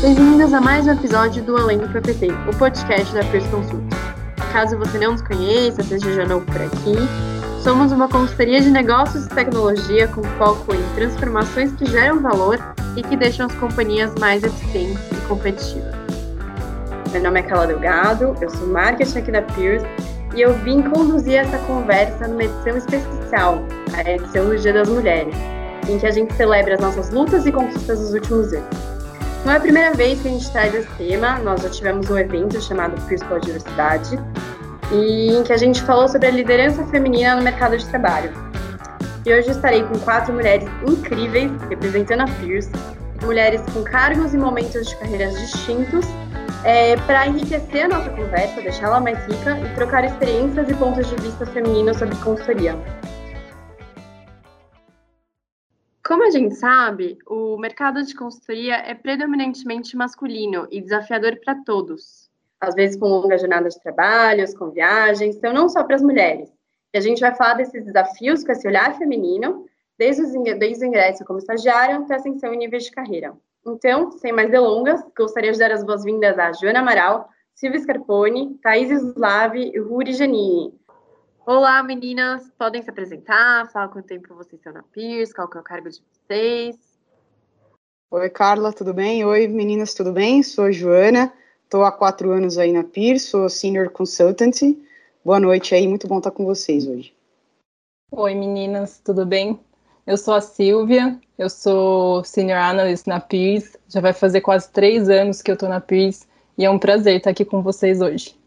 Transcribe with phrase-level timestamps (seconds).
[0.00, 3.82] Bem-vindos a mais um episódio do Além do PPT, o podcast da Pierce Consult.
[4.52, 6.94] Caso você não nos conheça, seja já novo por aqui,
[7.64, 12.60] somos uma consultoria de negócios e tecnologia com foco em transformações que geram valor
[12.96, 15.92] e que deixam as companhias mais eficientes e competitivas.
[17.10, 19.84] Meu nome é Carla Delgado, eu sou marketing aqui da Pierce
[20.32, 23.64] e eu vim conduzir essa conversa numa edição especial,
[23.96, 25.34] a edição do Dia das Mulheres,
[25.88, 28.87] em que a gente celebra as nossas lutas e conquistas dos últimos anos.
[29.48, 32.18] Não é a primeira vez que a gente traz esse tema, nós já tivemos um
[32.18, 34.18] evento chamado pela Diversidade,
[34.92, 38.30] e em que a gente falou sobre a liderança feminina no mercado de trabalho.
[39.24, 42.68] E hoje estarei com quatro mulheres incríveis representando a Peers,
[43.22, 46.04] mulheres com cargos e momentos de carreiras distintos,
[46.62, 51.16] é, para enriquecer a nossa conversa, deixá-la mais rica e trocar experiências e pontos de
[51.22, 52.76] vista femininos sobre consultoria.
[56.08, 62.30] Como a gente sabe, o mercado de consultoria é predominantemente masculino e desafiador para todos.
[62.58, 66.50] Às vezes com longa jornada de trabalhos, com viagens, então não só para as mulheres.
[66.94, 69.66] E a gente vai falar desses desafios com esse olhar feminino,
[69.98, 73.36] desde, os, desde o ingresso como estagiário até ascensão em níveis de carreira.
[73.66, 78.90] Então, sem mais delongas, gostaria de dar as boas-vindas a Joana Amaral, Silvia Scarponi, Thaís
[78.90, 80.72] Slave e Ruri Janini,
[81.50, 82.46] Olá, meninas.
[82.58, 85.88] Podem se apresentar, falar quanto tempo vocês estão na Pierce, qual que é o cargo
[85.88, 86.76] de vocês.
[88.10, 89.24] Oi, Carla, tudo bem?
[89.24, 90.42] Oi, meninas, tudo bem?
[90.42, 91.32] Sou a Joana,
[91.64, 94.60] estou há quatro anos aí na Pierce, sou Senior Consultant.
[95.24, 97.14] Boa noite aí, muito bom estar com vocês hoje.
[98.12, 99.58] Oi, meninas, tudo bem?
[100.06, 105.08] Eu sou a Silvia, eu sou Senior Analyst na Pierce, já vai fazer quase três
[105.08, 106.26] anos que eu estou na Pierce
[106.58, 108.38] e é um prazer estar aqui com vocês hoje.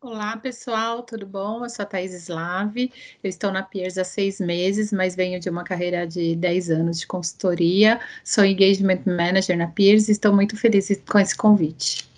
[0.00, 1.64] Olá, pessoal, tudo bom?
[1.64, 5.50] Eu sou a Thais Slave, eu estou na Peers há seis meses, mas venho de
[5.50, 10.56] uma carreira de 10 anos de consultoria, sou Engagement Manager na Peers e estou muito
[10.56, 12.08] feliz com esse convite.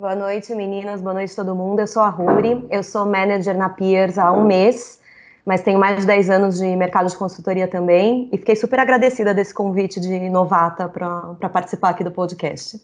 [0.00, 1.80] Boa noite, meninas, boa noite todo mundo.
[1.80, 5.00] Eu sou a Ruri, eu sou Manager na Peers há um mês,
[5.44, 9.34] mas tenho mais de 10 anos de mercado de consultoria também e fiquei super agradecida
[9.34, 12.80] desse convite de novata para participar aqui do podcast.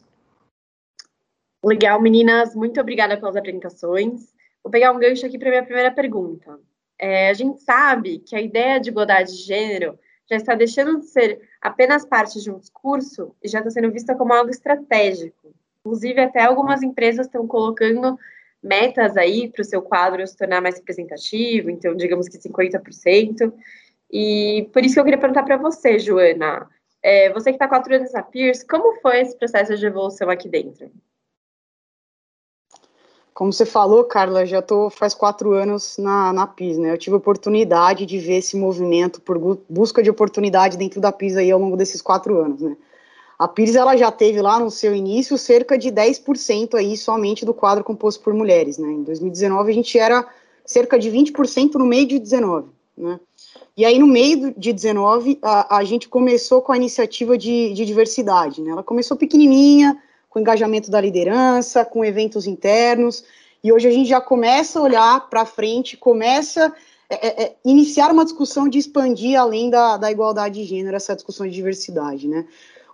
[1.67, 4.33] Legal, meninas, muito obrigada pelas apresentações.
[4.63, 6.61] Vou pegar um gancho aqui para minha primeira pergunta.
[6.97, 9.99] É, a gente sabe que a ideia de igualdade de gênero
[10.31, 14.15] já está deixando de ser apenas parte de um discurso e já está sendo vista
[14.15, 15.53] como algo estratégico.
[15.81, 18.17] Inclusive, até algumas empresas estão colocando
[18.63, 23.53] metas aí para o seu quadro se tornar mais representativo, então, digamos que 50%.
[24.13, 26.69] E por isso que eu queria perguntar para você, Joana,
[27.03, 30.49] é, você que está quatro anos na Pierce, como foi esse processo de evolução aqui
[30.49, 30.93] dentro?
[33.37, 36.91] Como você falou, Carla, já estou faz quatro anos na, na PIS, né?
[36.91, 41.37] Eu tive a oportunidade de ver esse movimento por busca de oportunidade dentro da PIS
[41.37, 42.75] aí ao longo desses quatro anos, né?
[43.39, 47.53] A PIS ela já teve lá no seu início cerca de 10% aí somente do
[47.53, 48.91] quadro composto por mulheres, né?
[48.91, 50.27] Em 2019 a gente era
[50.65, 53.21] cerca de 20% no meio de 19, né?
[53.77, 57.85] E aí no meio de 19 a, a gente começou com a iniciativa de, de
[57.85, 58.71] diversidade, né?
[58.71, 60.03] Ela começou pequenininha,
[60.37, 63.25] com engajamento da liderança, com eventos internos,
[63.65, 66.75] e hoje a gente já começa a olhar para frente, começa
[67.09, 71.15] é, é, é, iniciar uma discussão de expandir além da, da igualdade de gênero, essa
[71.15, 72.45] discussão de diversidade, né?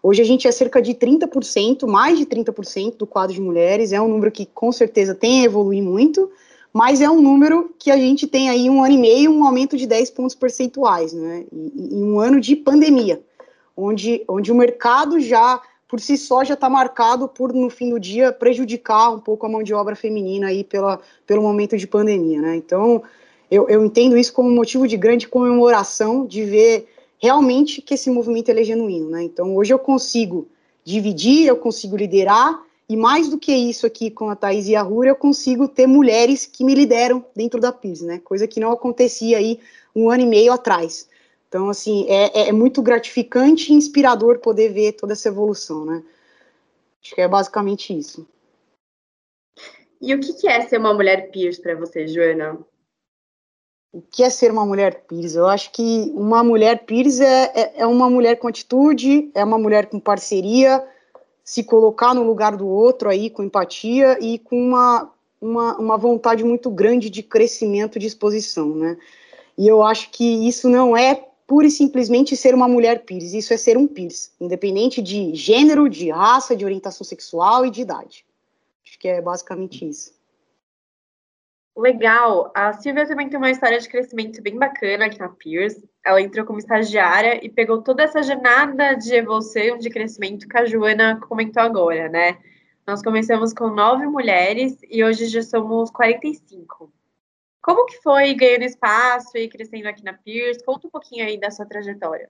[0.00, 4.00] Hoje a gente é cerca de 30%, mais de 30% do quadro de mulheres, é
[4.00, 6.30] um número que com certeza tem a evoluir muito,
[6.72, 9.76] mas é um número que a gente tem aí um ano e meio, um aumento
[9.76, 11.44] de 10 pontos percentuais, né?
[11.52, 13.20] Em um ano de pandemia,
[13.76, 15.60] onde, onde o mercado já
[15.92, 19.48] por si só já está marcado por, no fim do dia, prejudicar um pouco a
[19.50, 22.56] mão de obra feminina aí pela, pelo momento de pandemia, né?
[22.56, 23.02] Então,
[23.50, 26.88] eu, eu entendo isso como motivo de grande comemoração de ver
[27.18, 29.22] realmente que esse movimento é genuíno, né?
[29.22, 30.48] Então, hoje eu consigo
[30.82, 34.80] dividir, eu consigo liderar, e mais do que isso aqui com a Thais e a
[34.80, 38.18] Rura, eu consigo ter mulheres que me lideram dentro da PIS, né?
[38.24, 39.60] Coisa que não acontecia aí
[39.94, 41.06] um ano e meio atrás.
[41.52, 46.02] Então, assim, é, é, é muito gratificante e inspirador poder ver toda essa evolução, né?
[47.02, 48.26] Acho que é basicamente isso.
[50.00, 52.58] E o que é ser uma mulher peers para você, Joana?
[53.92, 55.34] O que é ser uma mulher peers?
[55.34, 59.58] Eu acho que uma mulher peers é, é, é uma mulher com atitude, é uma
[59.58, 60.82] mulher com parceria,
[61.44, 66.44] se colocar no lugar do outro aí, com empatia e com uma, uma, uma vontade
[66.44, 68.96] muito grande de crescimento de exposição, né?
[69.58, 73.34] E eu acho que isso não é pura e simplesmente ser uma mulher Pires.
[73.34, 77.82] Isso é ser um Pires, independente de gênero, de raça, de orientação sexual e de
[77.82, 78.24] idade.
[78.82, 80.14] Acho que é basicamente isso.
[81.76, 82.50] Legal.
[82.54, 85.86] A Silvia também tem uma história de crescimento bem bacana aqui na Pierce.
[86.02, 90.64] Ela entrou como estagiária e pegou toda essa jornada de evolução, de crescimento que a
[90.64, 92.38] Joana comentou agora, né?
[92.86, 96.90] Nós começamos com nove mulheres e hoje já somos 45.
[97.62, 100.64] Como que foi ganhando espaço e crescendo aqui na Pierce?
[100.64, 102.28] Conta um pouquinho aí da sua trajetória.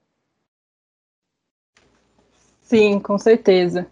[2.61, 3.87] Sim, com certeza.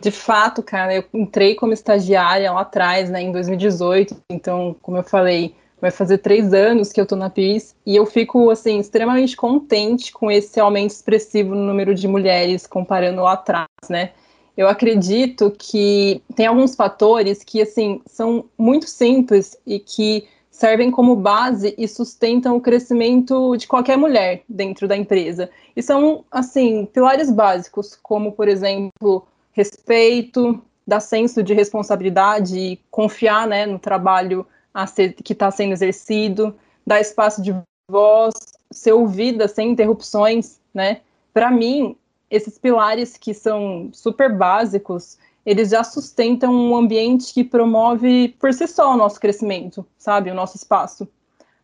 [0.00, 4.16] De fato, cara, eu entrei como estagiária lá atrás, né, em 2018.
[4.30, 8.04] Então, como eu falei, vai fazer três anos que eu tô na PIS e eu
[8.04, 13.68] fico, assim, extremamente contente com esse aumento expressivo no número de mulheres comparando lá atrás,
[13.88, 14.12] né.
[14.54, 21.16] Eu acredito que tem alguns fatores que, assim, são muito simples e que servem como
[21.16, 25.50] base e sustentam o crescimento de qualquer mulher dentro da empresa.
[25.74, 33.48] E são, assim, pilares básicos, como, por exemplo, respeito, dar senso de responsabilidade e confiar
[33.48, 34.46] né, no trabalho
[34.86, 36.54] ser, que está sendo exercido,
[36.86, 37.56] dar espaço de
[37.90, 38.34] voz,
[38.70, 41.00] ser ouvida sem interrupções, né?
[41.32, 41.96] Para mim,
[42.30, 48.66] esses pilares que são super básicos, eles já sustentam um ambiente que promove por si
[48.66, 50.30] só o nosso crescimento, sabe?
[50.30, 51.08] O nosso espaço.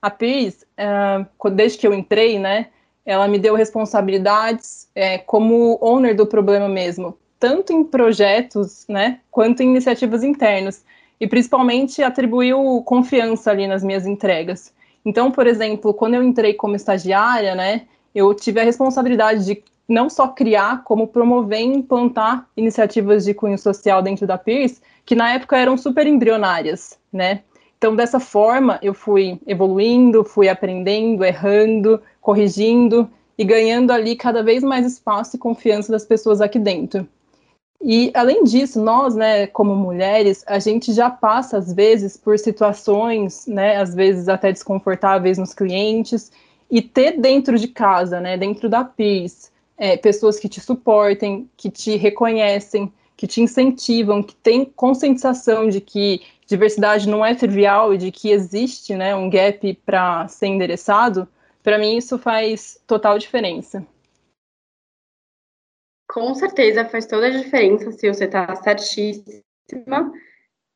[0.01, 2.69] A PIS, uh, desde que eu entrei, né,
[3.05, 9.63] ela me deu responsabilidades é, como owner do problema mesmo, tanto em projetos, né, quanto
[9.63, 10.85] em iniciativas internas,
[11.21, 14.73] e principalmente atribuiu confiança ali nas minhas entregas.
[15.05, 20.11] Então, por exemplo, quando eu entrei como estagiária, né, eu tive a responsabilidade de não
[20.11, 25.33] só criar, como promover e implantar iniciativas de cunho social dentro da PIRS, que na
[25.33, 27.41] época eram super embrionárias, né?
[27.79, 33.09] Então, dessa forma, eu fui evoluindo, fui aprendendo, errando, corrigindo
[33.39, 37.09] e ganhando ali cada vez mais espaço e confiança das pessoas aqui dentro.
[37.81, 43.47] E além disso, nós, né, como mulheres, a gente já passa às vezes por situações,
[43.47, 46.33] né, às vezes até desconfortáveis nos clientes,
[46.69, 51.71] e ter dentro de casa, né, dentro da PIS, é, pessoas que te suportem, que
[51.71, 57.99] te reconhecem, que te incentivam, que têm conscientização de que diversidade não é trivial e
[57.99, 61.29] de que existe, né, um gap para ser endereçado,
[61.63, 63.87] para mim isso faz total diferença.
[66.11, 70.13] Com certeza faz toda a diferença se você está certíssima.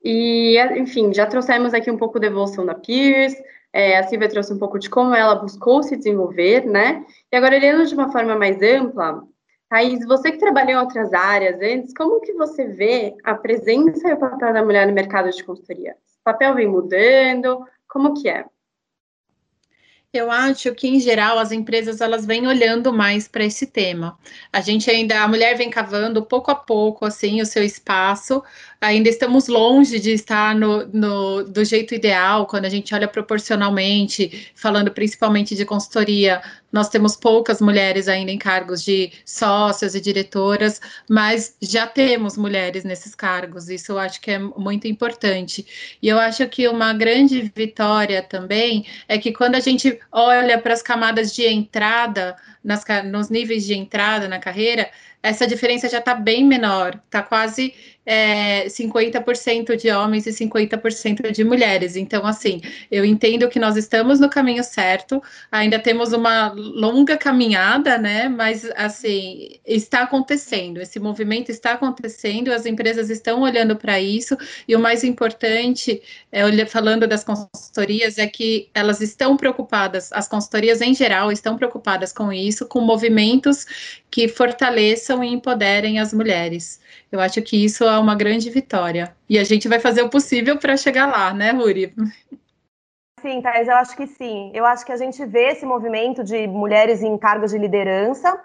[0.04, 4.52] E, enfim, já trouxemos aqui um pouco da evolução da Pierce, é, a Silvia trouxe
[4.52, 7.04] um pouco de como ela buscou se desenvolver, né?
[7.32, 9.22] E agora, olhando de uma forma mais ampla,
[9.70, 14.12] Thaís, você que trabalhou em outras áreas antes, como que você vê a presença e
[14.12, 15.96] o papel da mulher no mercado de consultoria?
[16.20, 17.64] O papel vem mudando?
[17.88, 18.44] Como que é?
[20.12, 24.18] Eu acho que, em geral, as empresas elas vêm olhando mais para esse tema.
[24.52, 28.44] A gente ainda, a mulher vem cavando pouco a pouco, assim, o seu espaço.
[28.82, 34.50] Ainda estamos longe de estar no, no do jeito ideal, quando a gente olha proporcionalmente,
[34.56, 36.42] falando principalmente de consultoria,
[36.72, 42.82] nós temos poucas mulheres ainda em cargos de sócias e diretoras, mas já temos mulheres
[42.82, 43.68] nesses cargos.
[43.68, 45.64] Isso eu acho que é muito importante.
[46.02, 50.72] E eu acho que uma grande vitória também é que quando a gente olha para
[50.72, 54.90] as camadas de entrada, nas, nos níveis de entrada na carreira,
[55.22, 57.72] essa diferença já está bem menor, está quase
[58.04, 61.96] é, 50% de homens e 50% de mulheres.
[61.96, 62.60] Então, assim,
[62.90, 68.28] eu entendo que nós estamos no caminho certo, ainda temos uma longa caminhada, né?
[68.28, 74.74] Mas, assim, está acontecendo, esse movimento está acontecendo, as empresas estão olhando para isso, e
[74.74, 80.94] o mais importante, é, falando das consultorias, é que elas estão preocupadas, as consultorias em
[80.94, 83.66] geral estão preocupadas com isso, com movimentos
[84.10, 86.80] que fortaleçam e empoderem as mulheres.
[87.12, 89.14] Eu acho que isso é uma grande vitória.
[89.28, 91.94] E a gente vai fazer o possível para chegar lá, né, Ruri?
[93.20, 94.50] Sim, Thais, eu acho que sim.
[94.54, 98.40] Eu acho que a gente vê esse movimento de mulheres em cargos de liderança.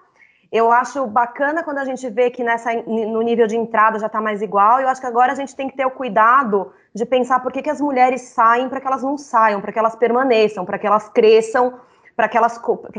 [0.52, 4.20] Eu acho bacana quando a gente vê que nessa, no nível de entrada já está
[4.20, 4.82] mais igual.
[4.82, 7.62] Eu acho que agora a gente tem que ter o cuidado de pensar por que,
[7.62, 10.86] que as mulheres saem para que elas não saiam, para que elas permaneçam, para que
[10.86, 11.80] elas cresçam,
[12.18, 12.38] para que,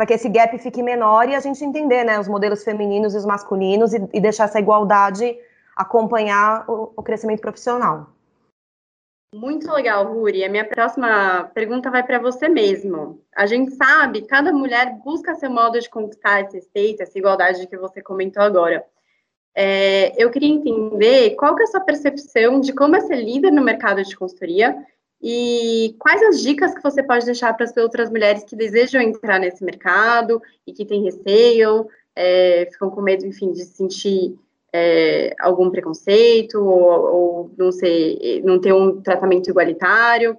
[0.07, 3.27] que esse gap fique menor e a gente entender né, os modelos femininos e os
[3.27, 5.37] masculinos e, e deixar essa igualdade
[5.79, 8.11] acompanhar o, o crescimento profissional.
[9.33, 10.43] Muito legal, Ruri.
[10.43, 13.23] A minha próxima pergunta vai para você mesmo.
[13.37, 17.77] A gente sabe, cada mulher busca seu modo de conquistar esse respeito, essa igualdade que
[17.77, 18.85] você comentou agora.
[19.55, 23.51] É, eu queria entender qual que é a sua percepção de como é ser líder
[23.51, 24.75] no mercado de consultoria
[25.21, 29.39] e quais as dicas que você pode deixar para as outras mulheres que desejam entrar
[29.39, 34.39] nesse mercado e que têm receio, é, ficam com medo, enfim, de se sentir
[34.73, 40.37] é, algum preconceito ou, ou, não ser, não ter um tratamento igualitário?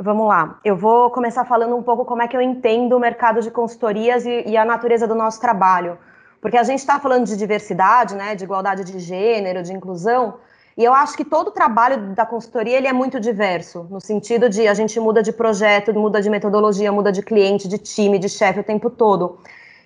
[0.00, 0.60] Vamos lá.
[0.64, 4.24] Eu vou começar falando um pouco como é que eu entendo o mercado de consultorias
[4.24, 5.98] e, e a natureza do nosso trabalho.
[6.40, 10.38] Porque a gente está falando de diversidade, né, de igualdade de gênero, de inclusão,
[10.78, 14.48] e eu acho que todo o trabalho da consultoria ele é muito diverso, no sentido
[14.48, 18.28] de a gente muda de projeto, muda de metodologia, muda de cliente, de time, de
[18.28, 19.40] chefe o tempo todo.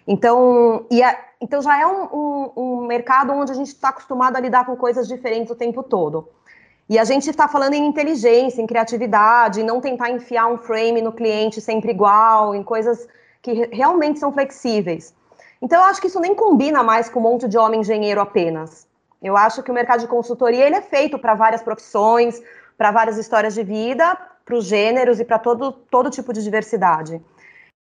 [0.06, 4.36] Então, e a, então já é um, um, um mercado onde a gente está acostumado
[4.36, 6.28] a lidar com coisas diferentes o tempo todo.
[6.88, 11.00] E a gente está falando em inteligência, em criatividade, em não tentar enfiar um frame
[11.00, 13.08] no cliente sempre igual, em coisas
[13.40, 15.14] que realmente são flexíveis.
[15.60, 18.86] Então, eu acho que isso nem combina mais com um monte de homem engenheiro apenas.
[19.22, 22.42] Eu acho que o mercado de consultoria ele é feito para várias profissões,
[22.76, 27.22] para várias histórias de vida, para os gêneros e para todo, todo tipo de diversidade.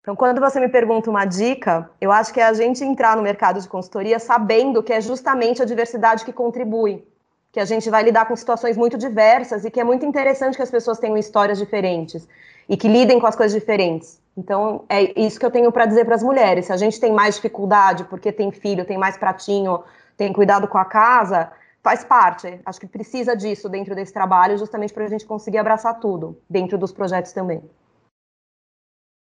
[0.02, 3.22] Então, quando você me pergunta uma dica, eu acho que é a gente entrar no
[3.22, 7.06] mercado de consultoria sabendo que é justamente a diversidade que contribui
[7.52, 10.64] que a gente vai lidar com situações muito diversas e que é muito interessante que
[10.64, 12.28] as pessoas tenham histórias diferentes
[12.70, 14.22] e que lidem com as coisas diferentes.
[14.38, 16.68] Então, é isso que eu tenho para dizer para as mulheres.
[16.68, 19.84] Se a gente tem mais dificuldade porque tem filho, tem mais pratinho,
[20.16, 21.52] tem cuidado com a casa,
[21.84, 22.62] faz parte.
[22.66, 26.78] Acho que precisa disso dentro desse trabalho, justamente para a gente conseguir abraçar tudo dentro
[26.78, 27.62] dos projetos também.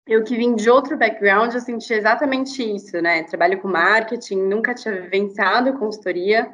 [0.06, 3.22] Eu que vim de outro background, eu senti exatamente isso, né?
[3.22, 6.52] Trabalho com marketing, nunca tinha vivenciado consultoria,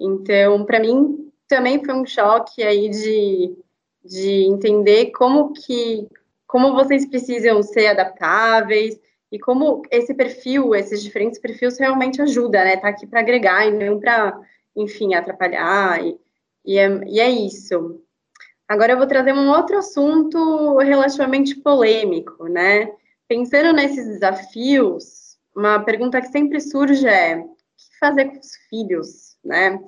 [0.00, 3.54] então, para mim, também foi um choque aí de,
[4.02, 6.08] de entender como que
[6.46, 8.98] como vocês precisam ser adaptáveis
[9.30, 12.76] e como esse perfil, esses diferentes perfis realmente ajuda, né?
[12.76, 14.36] Tá aqui para agregar e não para,
[14.74, 16.04] enfim, atrapalhar.
[16.04, 16.18] E,
[16.64, 18.02] e, é, e é isso.
[18.70, 22.92] Agora eu vou trazer um outro assunto relativamente polêmico, né?
[23.26, 29.36] Pensando nesses desafios, uma pergunta que sempre surge é: o que fazer com os filhos?
[29.44, 29.82] né?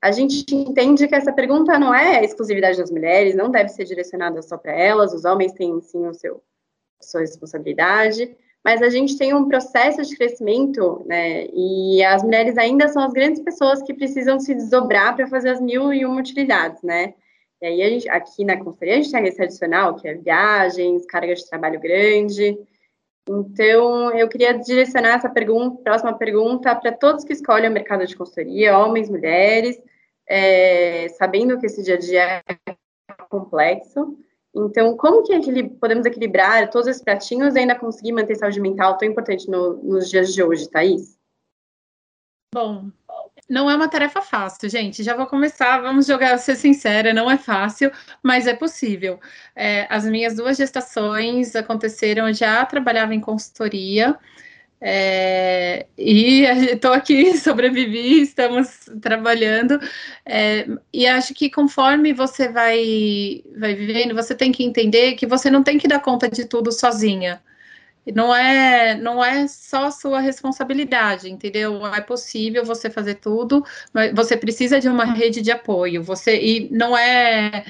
[0.00, 4.40] A gente entende que essa pergunta não é exclusividade das mulheres, não deve ser direcionada
[4.40, 6.40] só para elas, os homens têm sim o seu
[7.00, 11.48] a sua responsabilidade, mas a gente tem um processo de crescimento, né?
[11.52, 15.60] E as mulheres ainda são as grandes pessoas que precisam se desdobrar para fazer as
[15.60, 17.14] mil e uma utilidades, né?
[17.62, 21.06] E aí, a gente, aqui na consultoria, a gente tem esse adicional, que é viagens,
[21.06, 22.58] carga de trabalho grande,
[23.28, 28.16] então, eu queria direcionar essa pergunta, próxima pergunta para todos que escolhem o mercado de
[28.16, 29.80] consultoria, homens, mulheres,
[30.28, 32.74] é, sabendo que esse dia a dia é
[33.28, 34.18] complexo.
[34.54, 39.08] Então, como que podemos equilibrar todos esses pratinhos e ainda conseguir manter saúde mental tão
[39.08, 41.16] importante no, nos dias de hoje, Thaís?
[42.52, 42.90] Bom,
[43.48, 45.02] não é uma tarefa fácil, gente.
[45.02, 47.90] Já vou começar, vamos jogar, ser sincera, não é fácil,
[48.22, 49.20] mas é possível.
[49.54, 54.18] É, as minhas duas gestações aconteceram, eu já trabalhava em consultoria,
[54.80, 59.78] é, e estou aqui, sobrevivi, estamos trabalhando,
[60.26, 65.50] é, e acho que conforme você vai, vai vivendo, você tem que entender que você
[65.50, 67.40] não tem que dar conta de tudo sozinha
[68.10, 71.86] não é não é só sua responsabilidade, entendeu?
[71.86, 76.02] É possível você fazer tudo, mas você precisa de uma rede de apoio.
[76.02, 77.64] Você e não é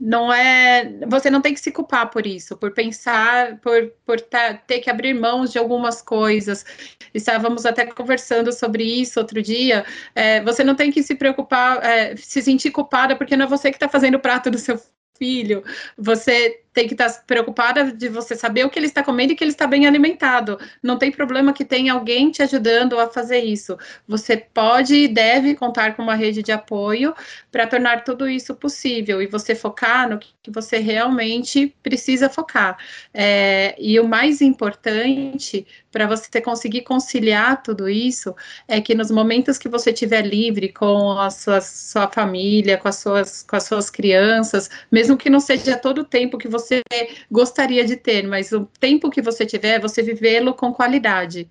[0.00, 4.54] não é você não tem que se culpar por isso, por pensar, por, por tá,
[4.54, 6.64] ter que abrir mãos de algumas coisas.
[7.12, 9.84] Estávamos até conversando sobre isso outro dia.
[10.14, 13.70] É, você não tem que se preocupar, é, se sentir culpada porque não é você
[13.70, 14.80] que está fazendo o prato do seu
[15.16, 15.62] filho.
[15.96, 19.36] Você tem que estar tá preocupada de você saber o que ele está comendo e
[19.36, 20.58] que ele está bem alimentado.
[20.82, 23.78] Não tem problema que tenha alguém te ajudando a fazer isso.
[24.08, 27.14] Você pode e deve contar com uma rede de apoio
[27.50, 32.76] para tornar tudo isso possível e você focar no que você realmente precisa focar.
[33.14, 38.34] É, e o mais importante para você conseguir conciliar tudo isso
[38.66, 42.96] é que nos momentos que você estiver livre com a sua, sua família, com as
[42.96, 46.82] suas, com as suas crianças, mesmo que não seja todo o tempo que você você
[47.30, 51.50] gostaria de ter, mas o tempo que você tiver, você vivê-lo com qualidade.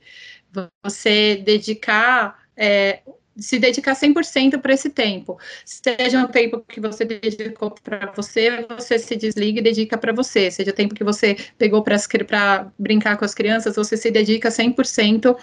[0.83, 2.43] Você dedicar.
[2.55, 3.01] É,
[3.35, 5.39] se dedicar 100% para esse tempo.
[5.65, 10.51] Seja um tempo que você dedicou para você, você se desliga e dedica para você.
[10.51, 15.35] Seja o tempo que você pegou para brincar com as crianças, você se dedica 100%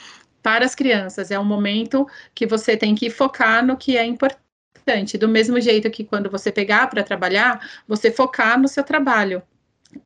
[0.42, 1.30] para as crianças.
[1.30, 5.18] É um momento que você tem que focar no que é importante.
[5.18, 9.42] Do mesmo jeito que quando você pegar para trabalhar, você focar no seu trabalho.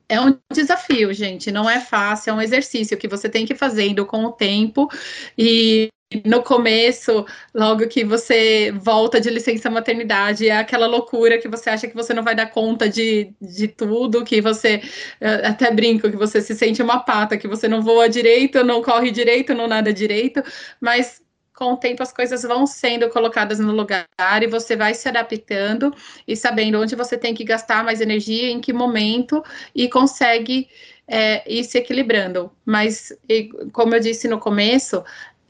[0.09, 3.59] É um desafio, gente, não é fácil, é um exercício que você tem que ir
[3.59, 4.89] fazendo com o tempo
[5.37, 5.89] e
[6.25, 11.89] no começo, logo que você volta de licença maternidade, é aquela loucura que você acha
[11.89, 14.83] que você não vai dar conta de, de tudo, que você
[15.43, 19.11] até brinco, que você se sente uma pata, que você não voa direito, não corre
[19.11, 20.43] direito, não nada direito,
[20.81, 21.24] mas
[21.55, 24.07] com o tempo as coisas vão sendo colocadas no lugar
[24.43, 25.95] e você vai se adaptando
[26.27, 29.43] e sabendo onde você tem que gastar mais energia, em que momento,
[29.75, 30.69] e consegue
[31.07, 32.51] é, ir se equilibrando.
[32.65, 33.13] Mas,
[33.73, 35.05] como eu disse no começo,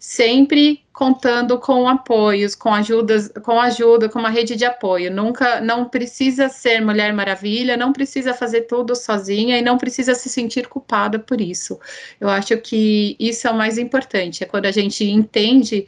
[0.04, 5.10] sempre contando com apoios, com ajudas, com ajuda, com uma rede de apoio.
[5.10, 10.28] Nunca, não precisa ser Mulher Maravilha, não precisa fazer tudo sozinha e não precisa se
[10.28, 11.80] sentir culpada por isso.
[12.20, 15.86] Eu acho que isso é o mais importante, é quando a gente entende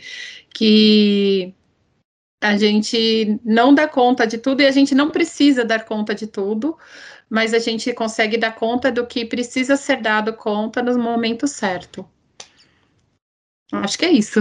[0.49, 1.55] que
[2.41, 6.27] a gente não dá conta de tudo e a gente não precisa dar conta de
[6.27, 6.77] tudo,
[7.29, 12.09] mas a gente consegue dar conta do que precisa ser dado conta no momento certo.
[13.73, 14.41] Acho que é isso.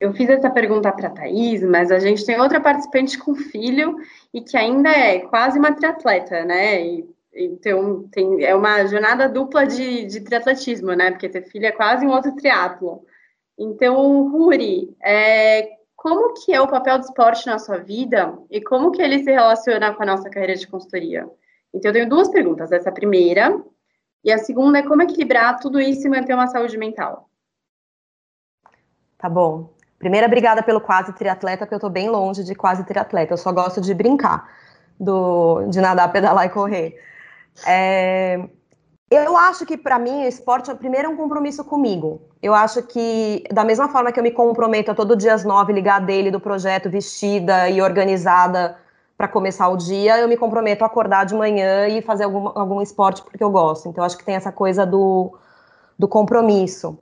[0.00, 3.96] Eu fiz essa pergunta para a Thaís, mas a gente tem outra participante com filho
[4.34, 6.84] e que ainda é quase uma triatleta, né?
[6.84, 11.12] E, então, tem, é uma jornada dupla de, de triatletismo, né?
[11.12, 13.06] Porque ter filho é quase um outro triatlo.
[13.56, 18.90] Então, Ruri, é, como que é o papel do esporte na sua vida e como
[18.90, 21.28] que ele se relaciona com a nossa carreira de consultoria?
[21.72, 22.72] Então, eu tenho duas perguntas.
[22.72, 23.62] Essa primeira,
[24.24, 27.30] e a segunda é como equilibrar tudo isso e manter uma saúde mental.
[29.22, 29.70] Tá bom.
[30.00, 33.32] Primeira, obrigada pelo quase triatleta, porque eu tô bem longe de quase triatleta.
[33.34, 34.48] Eu só gosto de brincar,
[34.98, 37.00] do, de nadar, pedalar e correr.
[37.64, 38.42] É,
[39.08, 42.20] eu acho que para mim o esporte, primeiro, é um compromisso comigo.
[42.42, 45.72] Eu acho que, da mesma forma que eu me comprometo a todo dia às nove
[45.72, 48.76] ligar dele do projeto vestida e organizada
[49.16, 52.82] para começar o dia, eu me comprometo a acordar de manhã e fazer algum, algum
[52.82, 53.88] esporte porque eu gosto.
[53.88, 55.38] Então, eu acho que tem essa coisa do,
[55.96, 56.98] do compromisso.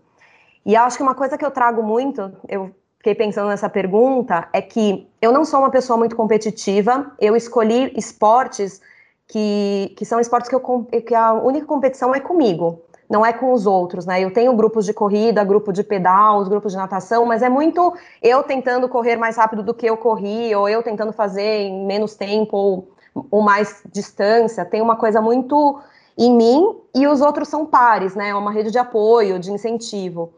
[0.65, 4.61] E acho que uma coisa que eu trago muito, eu fiquei pensando nessa pergunta, é
[4.61, 8.81] que eu não sou uma pessoa muito competitiva, eu escolhi esportes
[9.27, 13.53] que, que são esportes que, eu, que a única competição é comigo, não é com
[13.53, 14.23] os outros, né?
[14.23, 18.43] Eu tenho grupos de corrida, grupo de pedal, grupos de natação, mas é muito eu
[18.43, 22.57] tentando correr mais rápido do que eu corri, ou eu tentando fazer em menos tempo,
[22.57, 22.89] ou,
[23.31, 24.65] ou mais distância.
[24.65, 25.81] Tem uma coisa muito
[26.17, 28.29] em mim e os outros são pares, né?
[28.29, 30.33] É uma rede de apoio, de incentivo.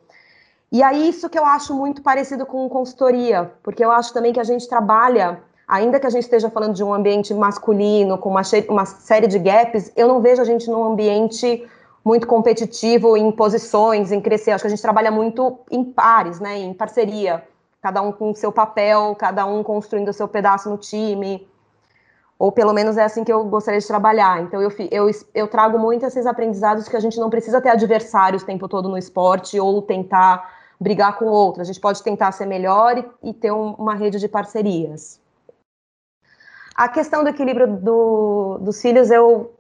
[0.73, 4.41] E aí, isso que eu acho muito parecido com consultoria, porque eu acho também que
[4.41, 8.41] a gente trabalha, ainda que a gente esteja falando de um ambiente masculino, com uma,
[8.71, 11.69] uma série de gaps, eu não vejo a gente num ambiente
[12.03, 14.53] muito competitivo em posições, em crescer.
[14.53, 17.47] Acho que a gente trabalha muito em pares, né, em parceria,
[17.83, 21.47] cada um com o seu papel, cada um construindo o seu pedaço no time.
[22.39, 24.41] Ou pelo menos é assim que eu gostaria de trabalhar.
[24.41, 28.43] Então eu, eu, eu trago muito esses aprendizados que a gente não precisa ter adversários
[28.43, 31.63] o tempo todo no esporte ou tentar brigar com outro.
[31.63, 35.21] A gente pode tentar ser melhor e, e ter um, uma rede de parcerias.
[36.75, 39.55] A questão do equilíbrio do, dos filhos, eu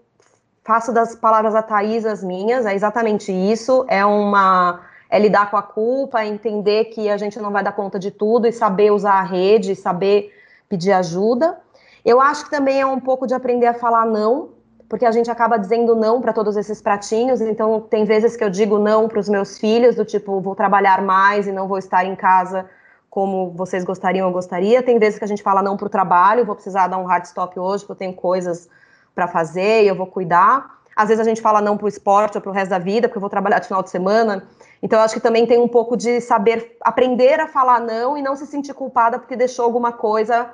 [0.64, 4.80] faço das palavras da Thais as minhas, é exatamente isso, é uma
[5.10, 8.10] é lidar com a culpa, é entender que a gente não vai dar conta de
[8.10, 10.32] tudo e saber usar a rede, saber
[10.70, 11.60] pedir ajuda.
[12.02, 14.52] Eu acho que também é um pouco de aprender a falar não,
[14.92, 18.50] porque a gente acaba dizendo não para todos esses pratinhos, então tem vezes que eu
[18.50, 22.04] digo não para os meus filhos, do tipo, vou trabalhar mais e não vou estar
[22.04, 22.68] em casa
[23.08, 24.82] como vocês gostariam ou gostaria.
[24.82, 27.24] Tem vezes que a gente fala não para o trabalho, vou precisar dar um hard
[27.24, 28.68] stop hoje, porque eu tenho coisas
[29.14, 30.82] para fazer e eu vou cuidar.
[30.94, 33.08] Às vezes a gente fala não para o esporte ou para o resto da vida,
[33.08, 34.46] porque eu vou trabalhar de final de semana.
[34.82, 38.20] Então eu acho que também tem um pouco de saber aprender a falar não e
[38.20, 40.50] não se sentir culpada porque deixou alguma coisa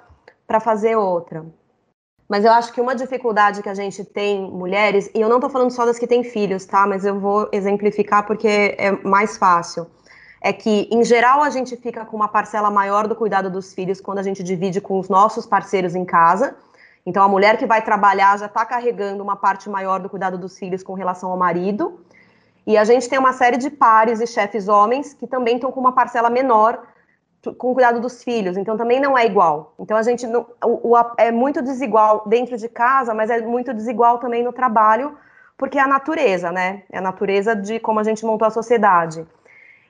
[0.47, 1.45] para fazer outra.
[2.29, 5.49] Mas eu acho que uma dificuldade que a gente tem, mulheres, e eu não estou
[5.49, 6.87] falando só das que têm filhos, tá?
[6.87, 9.87] Mas eu vou exemplificar porque é mais fácil.
[10.41, 14.01] É que, em geral, a gente fica com uma parcela maior do cuidado dos filhos
[14.01, 16.55] quando a gente divide com os nossos parceiros em casa.
[17.05, 20.59] Então, a mulher que vai trabalhar já está carregando uma parte maior do cuidado dos
[20.59, 21.99] filhos com relação ao marido.
[22.67, 25.81] E a gente tem uma série de pares e chefes homens que também estão com
[25.81, 26.83] uma parcela menor
[27.57, 29.75] com o cuidado dos filhos, então também não é igual.
[29.79, 33.73] Então a gente não, o, o, é muito desigual dentro de casa, mas é muito
[33.73, 35.17] desigual também no trabalho,
[35.57, 36.83] porque é a natureza, né?
[36.91, 39.27] É a natureza de como a gente montou a sociedade.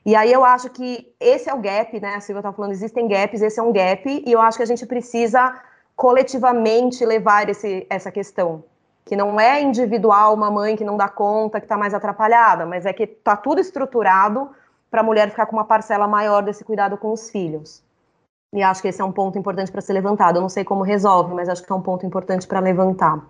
[0.05, 2.15] E aí eu acho que esse é o gap, né?
[2.15, 4.67] A Silvia está falando, existem gaps, esse é um gap, e eu acho que a
[4.67, 5.55] gente precisa
[5.97, 8.65] coletivamente levar esse, essa questão.
[9.05, 12.87] Que não é individual uma mãe que não dá conta, que está mais atrapalhada, mas
[12.87, 14.51] é que está tudo estruturado
[14.91, 17.83] para a mulher ficar com uma parcela maior desse cuidado com os filhos.
[18.55, 20.37] E acho que esse é um ponto importante para ser levantado.
[20.37, 23.23] Eu não sei como resolve, mas acho que é um ponto importante para levantar.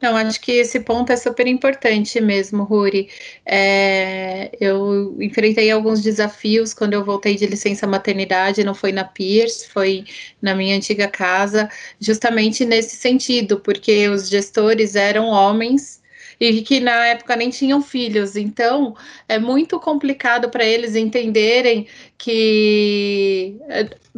[0.00, 3.10] Não, acho que esse ponto é super importante mesmo, Ruri.
[3.44, 9.68] É, eu enfrentei alguns desafios quando eu voltei de licença maternidade, não foi na Pierce,
[9.68, 10.04] foi
[10.40, 11.68] na minha antiga casa,
[12.00, 15.97] justamente nesse sentido, porque os gestores eram homens
[16.40, 18.36] e que na época nem tinham filhos.
[18.36, 18.96] Então,
[19.28, 21.86] é muito complicado para eles entenderem
[22.18, 23.56] que.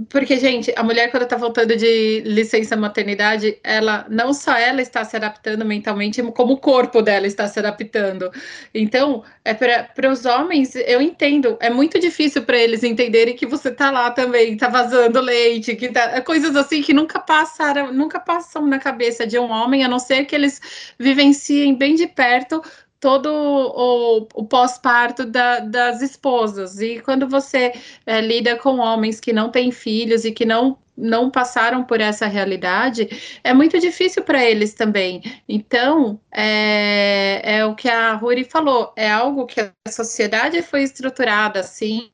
[0.08, 5.04] Porque, gente, a mulher, quando está voltando de licença maternidade, ela não só ela está
[5.04, 8.30] se adaptando mentalmente, como o corpo dela está se adaptando.
[8.74, 13.68] Então, é para os homens, eu entendo, é muito difícil para eles entenderem que você
[13.68, 18.66] está lá também, está vazando leite, que tá, coisas assim que nunca passaram, nunca passam
[18.66, 20.60] na cabeça de um homem, a não ser que eles
[20.98, 22.62] vivenciem bem de perto
[23.00, 26.80] todo o, o pós-parto da, das esposas.
[26.80, 27.72] E quando você
[28.06, 32.26] é, lida com homens que não têm filhos e que não não passaram por essa
[32.26, 33.08] realidade,
[33.42, 35.22] é muito difícil para eles também.
[35.48, 41.60] Então, é, é, o que a Ruri falou, é algo que a sociedade foi estruturada
[41.60, 42.10] assim,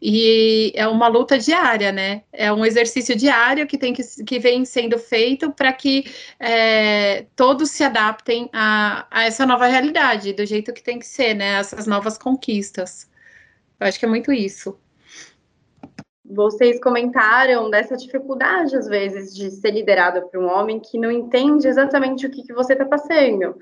[0.00, 2.22] e é uma luta diária, né?
[2.32, 6.04] É um exercício diário que tem que, que vem sendo feito para que
[6.38, 11.34] é, todos se adaptem a, a essa nova realidade, do jeito que tem que ser,
[11.34, 11.58] né?
[11.58, 13.08] Essas novas conquistas.
[13.80, 14.78] Eu acho que é muito isso
[16.24, 21.68] vocês comentaram dessa dificuldade, às vezes, de ser liderado por um homem que não entende
[21.68, 23.56] exatamente o que, que você está passando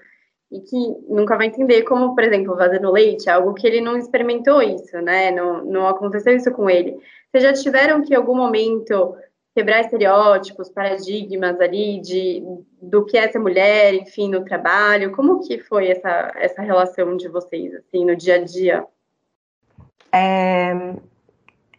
[0.50, 0.76] e que
[1.08, 5.30] nunca vai entender como, por exemplo, vazando leite, algo que ele não experimentou isso, né?
[5.30, 6.96] Não, não aconteceu isso com ele.
[7.30, 9.16] Vocês já tiveram que, em algum momento,
[9.54, 12.44] quebrar estereótipos, paradigmas ali de
[12.80, 15.12] do que é ser mulher, enfim, no trabalho?
[15.12, 18.86] Como que foi essa, essa relação de vocês, assim, no dia a dia?
[20.14, 20.94] É,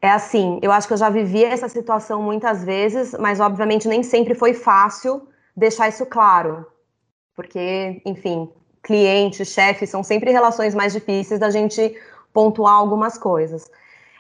[0.04, 4.04] é assim, eu acho que eu já vivi essa situação muitas vezes, mas obviamente nem
[4.04, 6.66] sempre foi fácil deixar isso claro.
[7.34, 11.96] Porque, enfim, cliente, chefe, são sempre relações mais difíceis da gente
[12.34, 13.72] pontuar algumas coisas.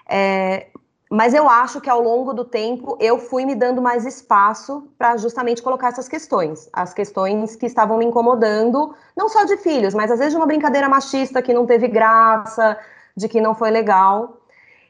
[0.07, 0.67] É,
[1.11, 5.17] mas eu acho que ao longo do tempo eu fui me dando mais espaço para
[5.17, 10.09] justamente colocar essas questões, as questões que estavam me incomodando, não só de filhos, mas
[10.09, 12.79] às vezes de uma brincadeira machista que não teve graça,
[13.17, 14.39] de que não foi legal.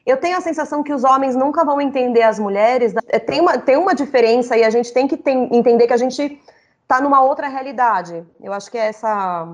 [0.06, 2.92] Eu tenho a sensação que os homens nunca vão entender as mulheres.
[3.08, 5.98] É, tem uma, tem uma diferença e a gente tem que tem, entender que a
[5.98, 6.40] gente
[6.82, 8.22] está numa outra realidade.
[8.42, 9.48] Eu acho que é essa,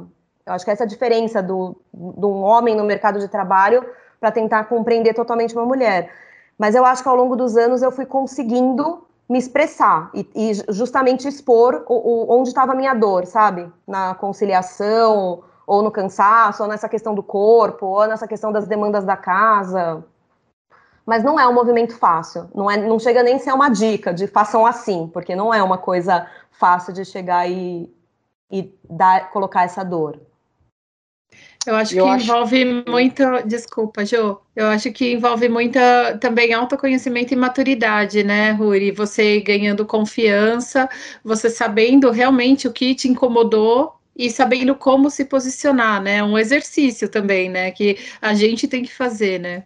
[0.45, 3.87] eu acho que é essa diferença do, de um homem no mercado de trabalho
[4.19, 6.11] para tentar compreender totalmente uma mulher.
[6.59, 10.53] Mas eu acho que ao longo dos anos eu fui conseguindo me expressar e, e
[10.73, 13.73] justamente expor o, o, onde estava a minha dor, sabe?
[13.87, 19.05] Na conciliação, ou no cansaço, ou nessa questão do corpo, ou nessa questão das demandas
[19.05, 20.05] da casa
[21.11, 22.49] mas não é um movimento fácil.
[22.55, 25.61] Não, é, não chega nem a ser uma dica de façam assim, porque não é
[25.61, 27.92] uma coisa fácil de chegar e,
[28.49, 30.20] e dar, colocar essa dor.
[31.66, 32.25] Eu acho eu que acho...
[32.25, 33.42] envolve muita.
[33.42, 34.38] Desculpa, Jo.
[34.55, 38.92] Eu acho que envolve muita também autoconhecimento e maturidade, né, Ruri?
[38.92, 40.88] Você ganhando confiança,
[41.25, 46.23] você sabendo realmente o que te incomodou e sabendo como se posicionar, né?
[46.23, 47.73] Um exercício também, né?
[47.73, 49.64] Que a gente tem que fazer, né?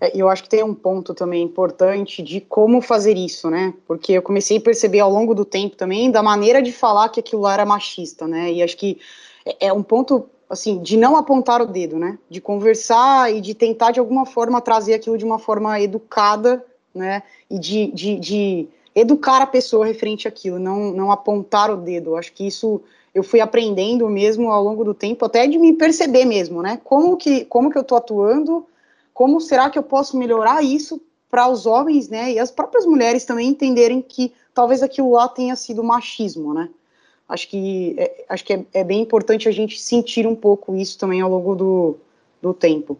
[0.00, 3.74] É, eu acho que tem um ponto também importante de como fazer isso, né?
[3.86, 7.20] Porque eu comecei a perceber ao longo do tempo também da maneira de falar que
[7.20, 8.52] aquilo lá era machista, né?
[8.52, 8.98] E acho que
[9.44, 12.18] é, é um ponto assim de não apontar o dedo, né?
[12.28, 17.22] De conversar e de tentar de alguma forma trazer aquilo de uma forma educada, né?
[17.50, 22.16] E de, de, de educar a pessoa referente àquilo, não, não apontar o dedo.
[22.16, 22.82] Acho que isso
[23.14, 26.78] eu fui aprendendo mesmo ao longo do tempo, até de me perceber mesmo, né?
[26.84, 28.66] Como que, como que eu tô atuando
[29.16, 31.00] como será que eu posso melhorar isso
[31.30, 35.56] para os homens, né, e as próprias mulheres também entenderem que talvez aquilo lá tenha
[35.56, 36.68] sido machismo, né?
[37.26, 40.98] Acho que é, acho que é, é, bem importante a gente sentir um pouco isso
[40.98, 41.96] também ao longo do,
[42.42, 42.98] do tempo.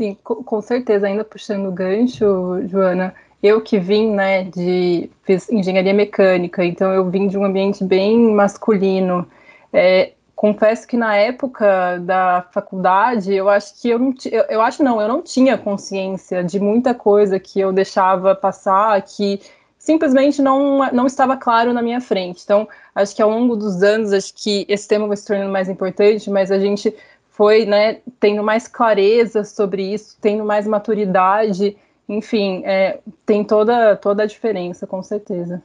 [0.00, 1.06] Sim, com, certeza.
[1.06, 7.08] Ainda puxando o gancho, Joana, eu que vim, né, de fiz engenharia mecânica, então eu
[7.08, 9.28] vim de um ambiente bem masculino.
[9.72, 14.82] É, confesso que na época da faculdade, eu acho que eu não eu, eu acho
[14.82, 19.40] não, eu não tinha consciência de muita coisa que eu deixava passar, que
[19.78, 22.42] simplesmente não, não estava claro na minha frente.
[22.42, 25.68] Então, acho que ao longo dos anos, acho que esse tema vai se tornando mais
[25.68, 26.94] importante, mas a gente
[27.28, 31.76] foi, né, tendo mais clareza sobre isso, tendo mais maturidade,
[32.08, 35.62] enfim, é, tem toda, toda a diferença, com certeza.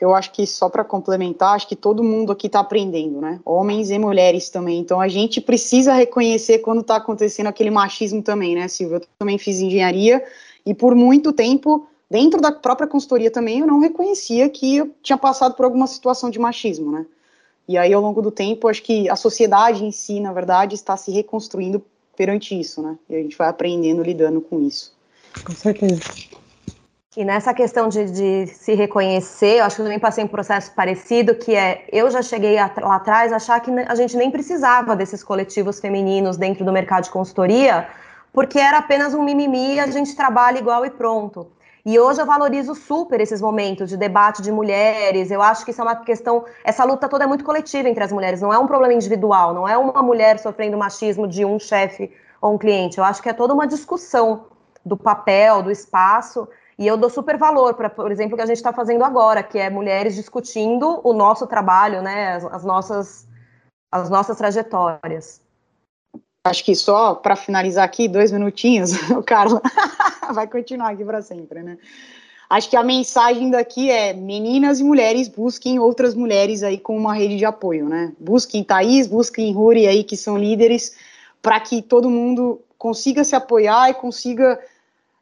[0.00, 3.40] Eu acho que só para complementar, acho que todo mundo aqui está aprendendo, né?
[3.44, 4.80] Homens e mulheres também.
[4.80, 8.96] Então a gente precisa reconhecer quando está acontecendo aquele machismo também, né, Silvia?
[8.96, 10.24] Eu também fiz engenharia
[10.66, 15.16] e por muito tempo, dentro da própria consultoria também, eu não reconhecia que eu tinha
[15.16, 17.06] passado por alguma situação de machismo, né?
[17.68, 20.96] E aí, ao longo do tempo, acho que a sociedade em si, na verdade, está
[20.96, 21.84] se reconstruindo
[22.16, 22.98] perante isso, né?
[23.08, 24.92] E a gente vai aprendendo, lidando com isso.
[25.44, 26.00] Com certeza.
[27.18, 30.70] Que nessa questão de, de, se reconhecer, eu acho que eu também passei um processo
[30.72, 34.94] parecido, que é, eu já cheguei lá atrás a achar que a gente nem precisava
[34.94, 37.88] desses coletivos femininos dentro do mercado de consultoria,
[38.32, 41.50] porque era apenas um mimimi a gente trabalha igual e pronto.
[41.84, 45.32] E hoje eu valorizo super esses momentos de debate de mulheres.
[45.32, 46.44] Eu acho que isso é uma questão.
[46.62, 49.68] Essa luta toda é muito coletiva entre as mulheres, não é um problema individual, não
[49.68, 52.98] é uma mulher sofrendo machismo de um chefe ou um cliente.
[52.98, 54.44] Eu acho que é toda uma discussão
[54.86, 56.46] do papel, do espaço.
[56.78, 59.42] E eu dou super valor para, por exemplo, o que a gente está fazendo agora,
[59.42, 63.28] que é mulheres discutindo o nosso trabalho, né, as, as nossas,
[63.90, 65.40] as nossas trajetórias.
[66.46, 69.60] Acho que só para finalizar aqui, dois minutinhos, o Carla
[70.32, 71.78] vai continuar aqui para sempre, né?
[72.48, 77.12] Acho que a mensagem daqui é: meninas e mulheres busquem outras mulheres aí com uma
[77.12, 78.12] rede de apoio, né?
[78.18, 80.96] Busquem Thaís, busquem Ruri aí, que são líderes,
[81.42, 84.58] para que todo mundo consiga se apoiar e consiga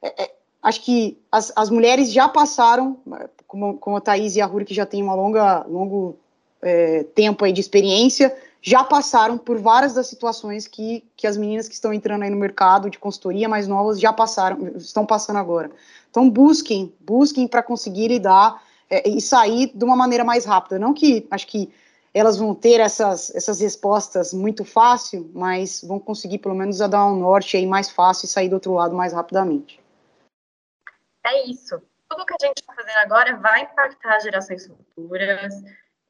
[0.00, 0.30] é, é,
[0.62, 2.98] acho que as, as mulheres já passaram,
[3.46, 6.16] como, como a Thaís e a Ruri, que já têm um longa, longo
[6.60, 11.68] é, tempo aí de experiência, já passaram por várias das situações que, que as meninas
[11.68, 15.70] que estão entrando aí no mercado de consultoria mais novas já passaram, estão passando agora.
[16.10, 20.78] Então busquem, busquem para conseguir lidar é, e sair de uma maneira mais rápida.
[20.78, 21.70] Não que acho que
[22.12, 27.20] elas vão ter essas, essas respostas muito fácil, mas vão conseguir pelo menos dar um
[27.20, 29.78] norte aí mais fácil e sair do outro lado mais rapidamente
[31.26, 31.80] é isso.
[32.08, 35.52] Tudo que a gente está fazendo agora vai impactar gerações futuras.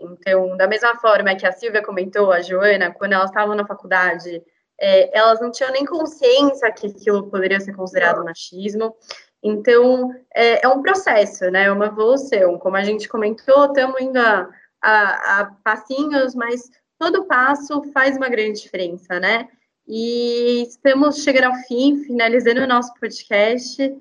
[0.00, 4.42] Então, da mesma forma que a Silvia comentou, a Joana, quando elas estavam na faculdade,
[4.78, 8.94] é, elas não tinham nem consciência que aquilo poderia ser considerado machismo.
[9.42, 11.64] Então, é, é um processo, né?
[11.64, 12.58] É uma evolução.
[12.58, 14.48] Como a gente comentou, estamos indo a,
[14.82, 19.48] a, a passinhos, mas todo passo faz uma grande diferença, né?
[19.88, 23.96] E estamos chegando ao fim, finalizando o nosso podcast.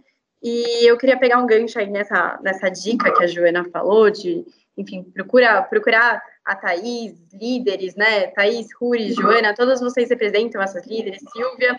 [0.47, 4.45] E eu queria pegar um gancho aí nessa, nessa dica que a Joana falou, de,
[4.77, 8.27] enfim, procura, procurar a Thaís, líderes, né?
[8.27, 11.75] Thaís, Ruri, Joana, todas vocês representam essas líderes, Silvia.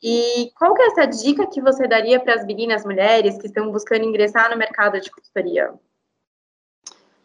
[0.00, 3.72] E qual que é essa dica que você daria para as meninas mulheres que estão
[3.72, 5.74] buscando ingressar no mercado de consultoria?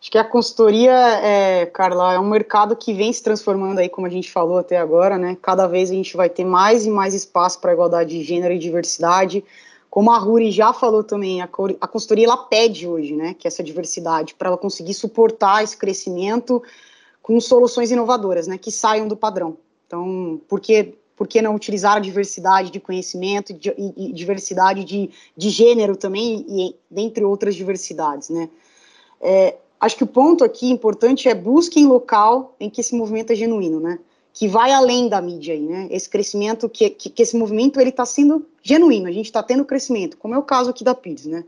[0.02, 4.08] Acho que a consultoria, é, Carla, é um mercado que vem se transformando aí, como
[4.08, 5.38] a gente falou até agora, né?
[5.40, 8.58] Cada vez a gente vai ter mais e mais espaço para igualdade de gênero e
[8.58, 9.46] diversidade.
[9.90, 11.50] Como a Ruri já falou também, a,
[11.82, 16.62] a consultoria ela pede hoje, né, que essa diversidade, para ela conseguir suportar esse crescimento
[17.22, 19.58] com soluções inovadoras, né, que saiam do padrão.
[19.88, 24.84] Então, por que, por que não utilizar a diversidade de conhecimento e, e, e diversidade
[24.84, 28.50] de, de gênero também, e dentre outras diversidades, né?
[29.20, 33.36] É, acho que o ponto aqui importante é busquem local em que esse movimento é
[33.36, 34.00] genuíno, né?
[34.40, 35.90] Que vai além da mídia aí, né?
[35.92, 39.66] Esse crescimento, que, que, que esse movimento, ele está sendo genuíno, a gente está tendo
[39.66, 41.44] crescimento, como é o caso aqui da Pires, né?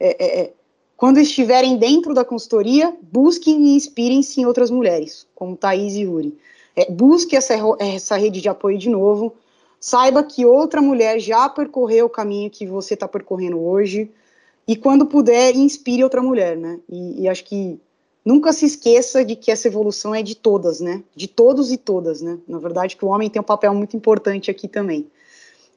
[0.00, 0.52] É, é, é,
[0.96, 6.36] quando estiverem dentro da consultoria, busquem e inspirem-se em outras mulheres, como Thaís e Yuri.
[6.74, 9.36] É, busque essa, essa rede de apoio de novo,
[9.78, 14.10] saiba que outra mulher já percorreu o caminho que você está percorrendo hoje,
[14.66, 16.80] e quando puder, inspire outra mulher, né?
[16.88, 17.78] E, e acho que
[18.24, 21.02] nunca se esqueça de que essa evolução é de todas, né?
[21.14, 22.38] De todos e todas, né?
[22.48, 25.06] Na verdade, que o homem tem um papel muito importante aqui também.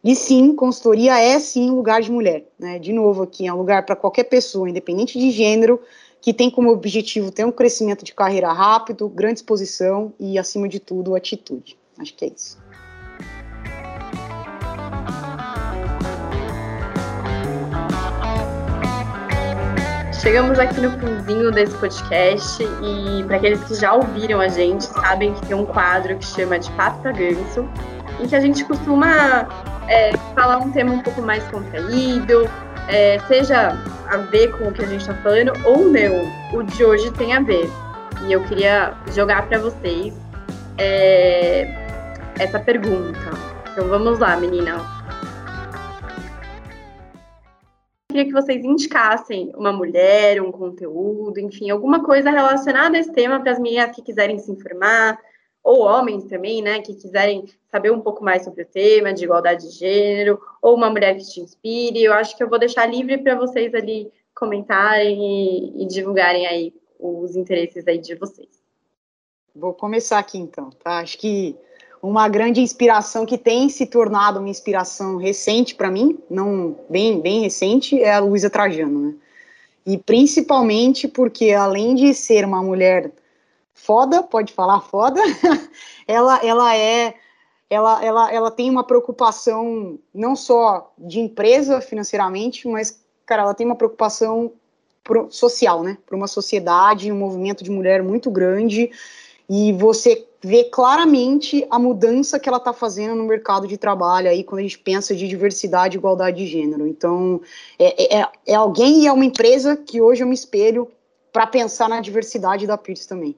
[0.03, 2.79] E sim, consultoria é sim um lugar de mulher, né?
[2.79, 5.81] De novo aqui, é um lugar para qualquer pessoa, independente de gênero,
[6.21, 10.79] que tem como objetivo ter um crescimento de carreira rápido, grande exposição e, acima de
[10.79, 11.77] tudo, atitude.
[11.97, 12.57] Acho que é isso.
[20.27, 25.33] Chegamos aqui no finzinho desse podcast e para aqueles que já ouviram a gente, sabem
[25.33, 27.65] que tem um quadro que chama de Papo Ganso,
[28.19, 29.47] em que a gente costuma
[29.87, 32.43] é, falar um tema um pouco mais contraído,
[32.89, 36.29] é, seja a ver com o que a gente está falando ou não.
[36.53, 37.71] O de hoje tem a ver.
[38.25, 40.13] E eu queria jogar para vocês
[40.77, 41.73] é,
[42.37, 43.31] essa pergunta.
[43.71, 44.96] Então vamos lá, menina.
[48.17, 53.39] Queria que vocês indicassem uma mulher, um conteúdo, enfim, alguma coisa relacionada a esse tema
[53.39, 55.19] para as meninas que quiserem se informar,
[55.63, 59.69] ou homens também, né, que quiserem saber um pouco mais sobre o tema de igualdade
[59.69, 62.03] de gênero, ou uma mulher que te inspire.
[62.03, 66.73] Eu acho que eu vou deixar livre para vocês ali comentarem e, e divulgarem aí
[66.99, 68.49] os interesses aí de vocês.
[69.55, 70.99] Vou começar aqui então, tá?
[70.99, 71.55] Acho que
[72.01, 77.41] uma grande inspiração que tem se tornado uma inspiração recente para mim, não bem bem
[77.41, 79.15] recente, é a Luísa Trajano, né?
[79.85, 83.11] E principalmente porque além de ser uma mulher
[83.73, 85.21] foda, pode falar foda,
[86.07, 87.13] ela ela é
[87.69, 93.65] ela, ela, ela tem uma preocupação não só de empresa financeiramente, mas cara, ela tem
[93.65, 94.53] uma preocupação
[95.03, 95.97] pro, social, né?
[96.05, 98.91] Para uma sociedade, um movimento de mulher muito grande,
[99.49, 104.43] e você vê claramente a mudança que ela está fazendo no mercado de trabalho aí
[104.43, 106.87] quando a gente pensa de diversidade e igualdade de gênero.
[106.87, 107.41] Então,
[107.79, 110.87] é, é, é alguém e é uma empresa que hoje eu me espelho
[111.31, 113.35] para pensar na diversidade da Pierce também.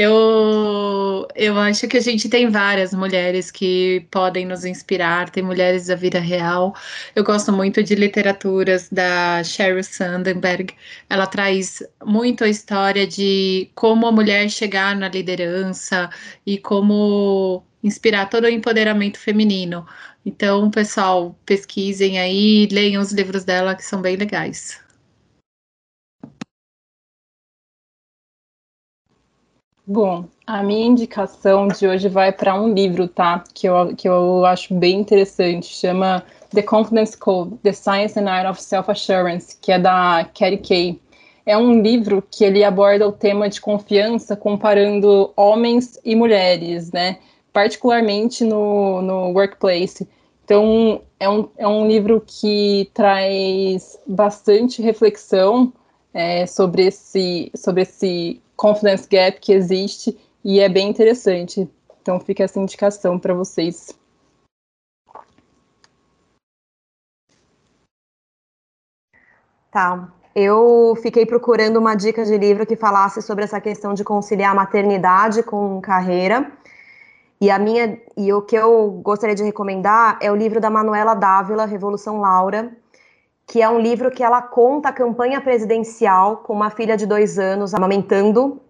[0.00, 5.88] Eu, eu acho que a gente tem várias mulheres que podem nos inspirar, tem mulheres
[5.88, 6.72] da vida real.
[7.16, 10.72] Eu gosto muito de literaturas da Sheryl Sandberg.
[11.10, 16.08] Ela traz muito a história de como a mulher chegar na liderança
[16.46, 19.84] e como inspirar todo o empoderamento feminino.
[20.24, 24.78] Então, pessoal, pesquisem aí, leiam os livros dela que são bem legais.
[29.90, 33.42] Bom, a minha indicação de hoje vai para um livro, tá?
[33.54, 35.74] Que eu, que eu acho bem interessante.
[35.74, 41.00] Chama The Confidence Code: The Science and Art of Self-Assurance, que é da Carrie Kay.
[41.46, 47.16] É um livro que ele aborda o tema de confiança comparando homens e mulheres, né?
[47.50, 50.06] Particularmente no, no workplace.
[50.44, 55.72] Então, é um, é um livro que traz bastante reflexão
[56.12, 61.68] é, sobre, esse, sobre esse confidence gap que existe e é bem interessante.
[62.02, 63.94] Então fica essa indicação para vocês.
[69.70, 70.12] Tá.
[70.34, 75.42] Eu fiquei procurando uma dica de livro que falasse sobre essa questão de conciliar maternidade
[75.42, 76.50] com carreira.
[77.40, 81.14] E a minha e o que eu gostaria de recomendar é o livro da Manuela
[81.14, 82.72] Dávila, Revolução Laura,
[83.48, 87.38] que é um livro que ela conta a campanha presidencial com uma filha de dois
[87.38, 88.60] anos amamentando.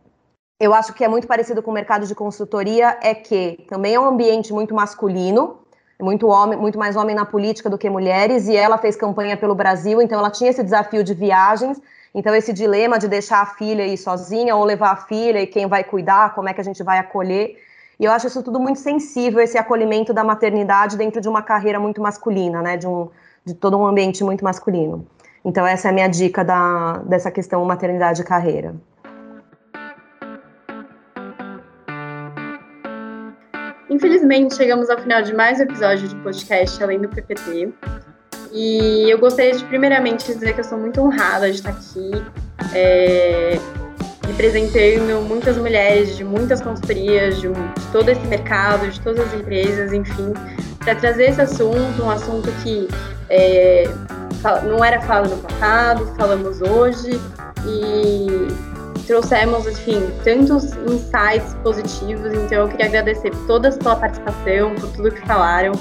[0.61, 4.01] Eu acho que é muito parecido com o mercado de consultoria, é que também é
[4.01, 5.59] um ambiente muito masculino,
[6.01, 9.53] muito homem, muito mais homem na política do que mulheres, e ela fez campanha pelo
[9.53, 11.81] Brasil, então ela tinha esse desafio de viagens,
[12.15, 15.67] então esse dilema de deixar a filha ir sozinha ou levar a filha e quem
[15.67, 17.57] vai cuidar, como é que a gente vai acolher.
[17.99, 21.81] E eu acho isso tudo muito sensível, esse acolhimento da maternidade dentro de uma carreira
[21.81, 22.77] muito masculina, né?
[22.77, 23.09] De um,
[23.45, 25.07] de todo um ambiente muito masculino.
[25.45, 28.75] Então essa é a minha dica da, dessa questão maternidade e carreira.
[33.91, 37.73] Infelizmente, chegamos ao final de mais um episódio de podcast Além do PPT.
[38.53, 42.11] E eu gostaria de, primeiramente, dizer que eu sou muito honrada de estar aqui,
[42.75, 43.59] é,
[44.27, 49.93] representando muitas mulheres de muitas consultorias, de, de todo esse mercado, de todas as empresas,
[49.93, 50.33] enfim,
[50.79, 52.89] para trazer esse assunto, um assunto que
[53.29, 53.85] é,
[54.65, 57.21] não era falado no passado, falamos hoje
[57.67, 58.49] e
[59.07, 62.33] trouxemos, enfim, tantos insights positivos.
[62.33, 65.73] Então, eu queria agradecer por toda a sua participação, por tudo que falaram.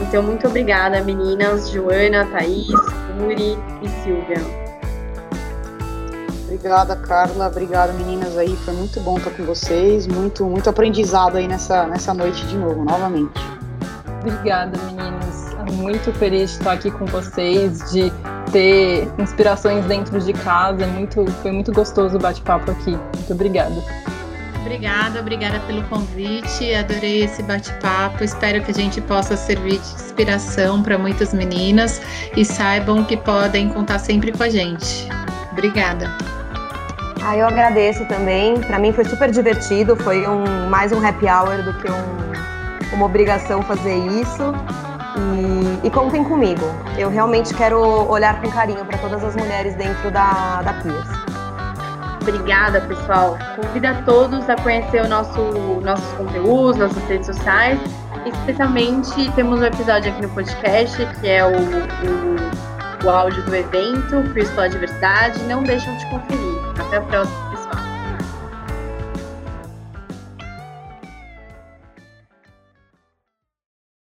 [0.00, 2.68] Então, muito obrigada, meninas, Joana, Thaís,
[3.20, 4.62] Yuri e Silvia.
[6.44, 7.46] Obrigada, Carla.
[7.46, 8.54] Obrigada, meninas aí.
[8.64, 10.06] Foi muito bom estar com vocês.
[10.06, 13.40] Muito, muito aprendizado aí nessa, nessa noite de novo, novamente.
[14.20, 15.31] Obrigada, meninas.
[15.72, 18.12] Muito feliz de estar aqui com vocês, de
[18.52, 20.86] ter inspirações dentro de casa.
[20.86, 22.90] Muito, foi muito gostoso o bate-papo aqui.
[22.90, 23.82] Muito obrigada.
[24.60, 26.72] Obrigada, obrigada pelo convite.
[26.74, 28.22] Adorei esse bate-papo.
[28.22, 32.00] Espero que a gente possa servir de inspiração para muitas meninas
[32.36, 35.08] e saibam que podem contar sempre com a gente.
[35.50, 36.06] Obrigada.
[37.24, 38.60] Ah, eu agradeço também.
[38.60, 39.96] Para mim foi super divertido.
[39.96, 44.52] Foi um, mais um happy hour do que um, uma obrigação fazer isso.
[45.16, 46.64] E, e, contem comigo.
[46.96, 47.78] Eu realmente quero
[48.10, 51.22] olhar com carinho para todas as mulheres dentro da, da Pierce.
[52.22, 53.36] Obrigada, pessoal.
[53.56, 55.40] Convido a todos a conhecer o nosso,
[55.82, 57.78] nossos conteúdos, nossas redes sociais.
[58.24, 64.22] Especialmente temos um episódio aqui no podcast, que é o, o, o áudio do evento,
[64.32, 65.42] Pierce pela Diversidade.
[65.44, 66.52] Não deixam de conferir.
[66.78, 67.51] Até a próxima.